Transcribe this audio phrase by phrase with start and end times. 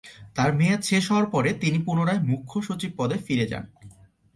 [0.35, 3.65] তার মেয়াদ শেষ হওয়ার পরে তিনি পুনরায় মুখ্য সচিব পদে ফিরে যান।